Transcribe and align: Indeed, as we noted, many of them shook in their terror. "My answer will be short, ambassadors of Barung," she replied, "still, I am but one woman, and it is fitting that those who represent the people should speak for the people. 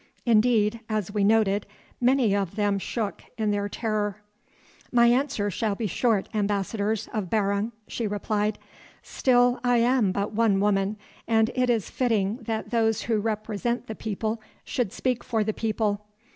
Indeed, 0.25 0.79
as 0.89 1.13
we 1.13 1.23
noted, 1.23 1.67
many 1.99 2.35
of 2.35 2.55
them 2.55 2.79
shook 2.79 3.21
in 3.37 3.51
their 3.51 3.69
terror. 3.69 4.23
"My 4.91 5.05
answer 5.05 5.51
will 5.61 5.75
be 5.75 5.85
short, 5.85 6.27
ambassadors 6.33 7.07
of 7.13 7.29
Barung," 7.29 7.71
she 7.87 8.07
replied, 8.07 8.57
"still, 9.03 9.59
I 9.63 9.77
am 9.77 10.11
but 10.11 10.33
one 10.33 10.59
woman, 10.59 10.97
and 11.27 11.51
it 11.53 11.69
is 11.69 11.91
fitting 11.91 12.37
that 12.37 12.71
those 12.71 13.03
who 13.03 13.19
represent 13.19 13.85
the 13.85 13.93
people 13.93 14.41
should 14.65 14.91
speak 14.91 15.23
for 15.23 15.43
the 15.43 15.53
people. 15.53 16.03